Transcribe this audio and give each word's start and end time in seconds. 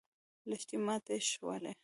لښتې 0.49 0.77
ماتې 0.85 1.15
شولې. 1.31 1.71